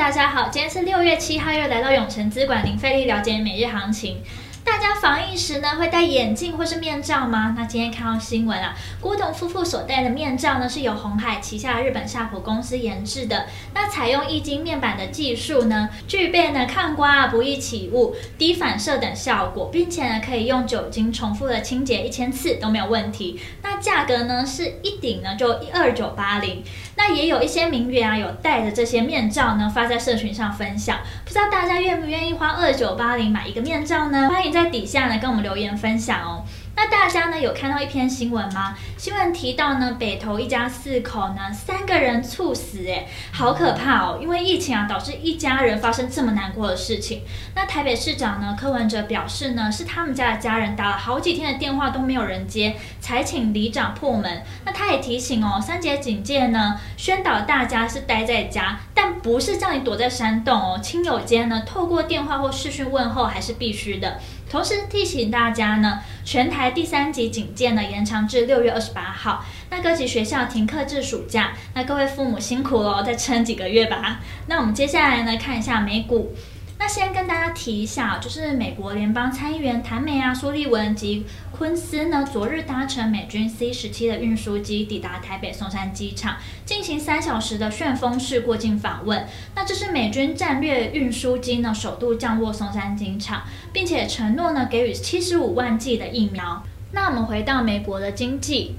[0.00, 4.22] 大家好，今天是六月七号，又来到永诚资管零费力了解每日行情。
[4.64, 7.54] 大家防疫时呢，会戴眼镜或是面罩吗？
[7.56, 13.46] 那今天看到新闻啊，郭董夫妇所戴的面罩呢，是由鸿海旗下日本夏普公司研制的。
[13.74, 23.38] 那采用液晶面板的技术呢，具备呢抗刮、不易起雾、低反射等效果，并且呢可以用酒精重复的清洁一千次都没有问题。
[23.62, 26.62] 那价格呢是一顶呢就一二九八零。
[27.02, 30.98] 那也有一些名媛啊，有戴着这些面罩呢，发在社群上分享。
[31.24, 34.28] 不知道大家愿不愿意花二九八零买一个面罩呢？
[34.28, 36.44] 欢迎在底下呢跟我们留言分享哦。
[36.82, 38.74] 那大家呢有看到一篇新闻吗？
[38.96, 44.18] 新闻提到呢，北投一家四口呢，三个人猝死，哎，好可怕哦！
[44.18, 47.20] 因为疫情啊，导致一家人发生这么难过的事情。
[47.54, 54.42] 那台北市长呢，柯文哲表示呢，是他们家的家人打了好几天的电话都没有人接，才请里长破门。
[54.64, 60.80] 那他也提醒哦，三节警戒呢，宣导大家是待在家，但不是叫你躲在山洞哦。
[60.82, 64.18] 亲友间呢，透过电话或视讯问候还是必须的。
[64.50, 69.44] 同时提醒大家呢，全台第三级警戒呢延长至六月二十八号。
[69.70, 74.20] 那各级学校停课至暑假，那各位父母辛苦了，再撑几个月吧。
[74.48, 76.34] 那我们接下来呢，看一下美股。
[76.80, 89.26] 那先跟大家提一下，就是美国联邦参议员谭美啊、苏利文及昆斯呢，昨日搭乘美军 C 十七的运输机抵达台北松山机场，进行三小时的旋风式过境访问。
[89.54, 93.42] 那这是美军战略运输机呢首度降落松山机场，
[93.74, 96.64] 并且承诺呢给予七十五万剂的疫苗。
[96.92, 98.74] 那我们回到美国的经济。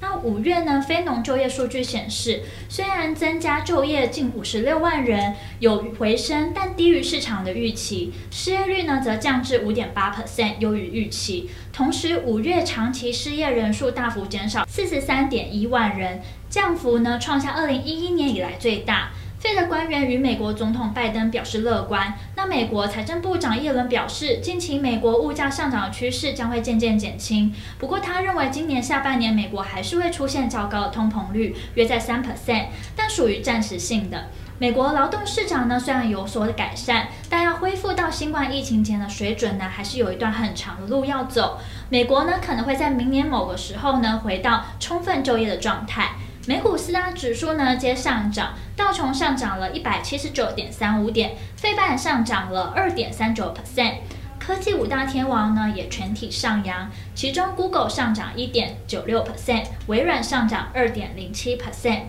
[0.00, 8.12] 那五月呢，非农就业数据显示，虽然增加就业近五十六万人，有回升，但低于市场的预期。
[8.30, 11.48] 失业率呢，则降至五点八 percent，优于预期。
[11.72, 16.20] 同时，五月长期失业人数大幅减少四十三点一万人，
[16.50, 19.10] 降幅呢，创下二零一一年以来最大。
[19.44, 22.14] 费的官员与美国总统拜登表示乐观。
[22.34, 27.52] 那美国财政部长耶伦表示，近期美国物价上涨的趋势将会渐渐减轻。
[27.78, 34.28] 不过，他认为今年下半年美国还是会出现较高的通膨率，约在三 percent，但属于暂时性的。
[34.58, 41.58] 美国劳动市场呢，虽然有所改善，但要恢复到新冠疫情前的水准呢，还是有一段很长的路要走。
[41.90, 46.12] 美国呢，可能会在明年某个时候呢，回到充分就业的状态。
[46.46, 53.94] 美股四大指数呢皆上涨，道琼上涨了一百七十九点三五点，费半上涨了二点三九 percent，
[54.38, 62.02] 科技五大天王呢也全体上扬，其中 Google 上涨一点九六 percent，微软上涨二点零七 percent。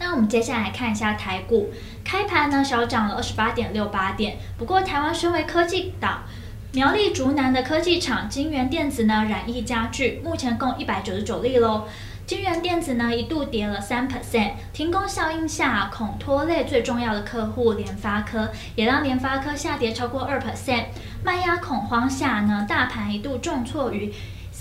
[0.00, 1.72] 那我们接下来看一下台股，
[2.04, 6.24] 开盘呢小涨了二十八点六八点，不过台湾身为科技岛，
[6.72, 11.84] 苗栗竹南的科技厂晶圆电子呢染疫加剧，目前共一百九十九例喽。
[12.26, 20.84] 晶圆电子呢一度跌了三 percent，停工效应下恐拖累最重要的客户联发科，也让联发科下跌超过二 percent。
[21.22, 24.10] 卖压恐慌下呢，大盘一度重挫于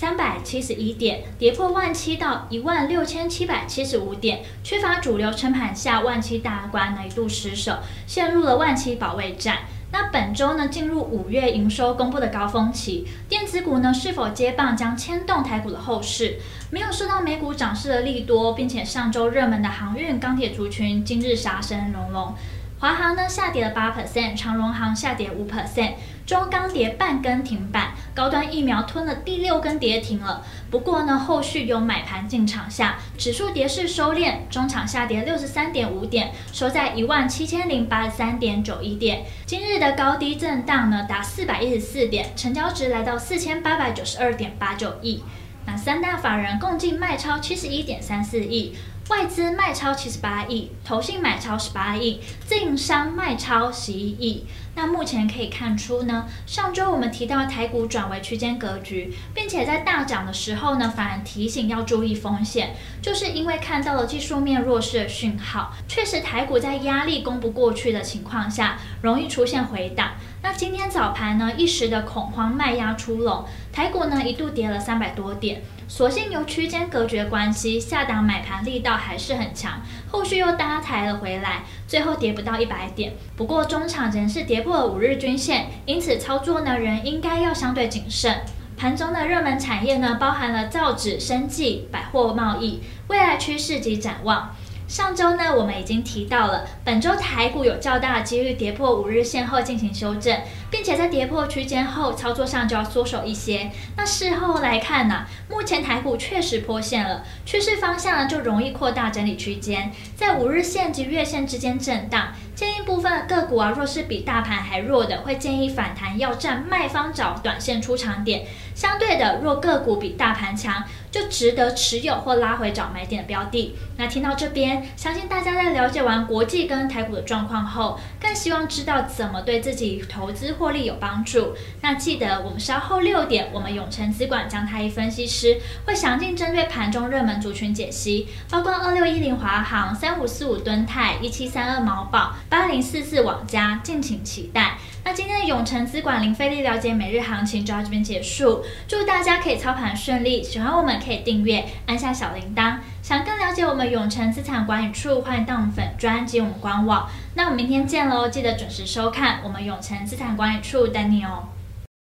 [0.03, 4.43] 三百七十一点，跌破万七到一万六千七百七十五点。
[4.61, 9.59] 缺乏主流撑盘下，万七大关呢一度失守，陷入了万七保卫战。
[9.93, 16.37] 那本周呢，进入五月营收公布的高峰期，电子股呢是否接棒将牵动台股的后市？
[16.69, 22.35] 没有受到美股涨势的利多，并且上周热门的航运、钢铁族群今日杀声隆隆。
[22.83, 25.93] 华航呢下跌了八 percent，长荣航下跌五 percent，
[26.25, 30.45] 中钢跌半根停板，高端疫苗吞了第六根跌停了。
[30.69, 39.23] 不过呢，后续有买盘进场下，指数跌势收敛，中场下跌六十三点五点，收在一万七千零八十三点九一点。
[39.45, 45.23] 今日的高低震荡呢达四百一十四点，成交值来到四千八百九十二点八九亿。
[45.65, 48.75] 那三大法人共计卖超七十一点三四亿。
[49.09, 54.45] 外资卖超七十八亿，投信买超十八亿，自营商卖超十一亿。
[54.75, 65.73] 那目前可以看出呢，上周我们提到台股转为区间格局，并且在大涨的时候呢，反而提醒要注意风险，就是因为看到了技术面弱势的讯号。
[65.87, 70.13] 确实，台股在压力攻不过去的情况下，容易出现回档。
[70.43, 75.61] 那今天早盘呢，一时的恐慌卖压出笼，台股呢一度跌了三百多点。
[75.87, 79.81] 所幸由区间隔绝关系，下档买盘力道还是很强，
[80.11, 83.13] 后续又搭台了回来，最后跌不到一百点。
[83.37, 88.41] 不过中场仍是跌破了五日均线，因此操作呢人应该要相对谨慎。
[88.75, 94.53] 盘中的热门产业呢，包含了造纸、生技、百货贸易，未来趋势及展望。
[94.87, 103.71] 上周呢，我们已经提到了，本周台股有较大的几率跌破五日线后进行修正，并且在跌破区间后，操作上就要缩手一些。
[103.95, 112.33] 那事后来看呢、目前台股确实破线了，趋势方向呢就容易扩大整理区间，在五日线及月线之间震荡。
[112.53, 118.45] 建议部分个股啊，若是比大盘还弱的，会建议反弹要站卖方找短线出场点。
[118.75, 123.75] 相对的，若个股比大盘强，就值得持有或拉回找买点的标的。
[123.97, 131.55] 那听到这边，相信大家在了解完国际跟台股的状况后，更希望知道怎么对自己投资获利有帮助。
[131.81, 142.33] 那记得我们稍后六点，我们永诚资管姜太一分析师会详尽针对盘中热门族群解析，包括二六一零华航、三五四五敦泰、一七三二毛宝。
[142.49, 144.77] 八零四四网家，敬请期待。
[145.03, 150.41] 那今天的永诚资管零费力了解每日行情就到这边结束，祝大家可以操盘顺利。
[150.41, 152.77] 喜欢我们可以订阅，按下小铃铛。
[153.03, 157.09] 想更了解我们永城资产管理处，欢迎到我们粉专及我们官网。
[157.35, 161.49] 那我们明天见喽，记得准时收看我们永城资产管理处等你哦。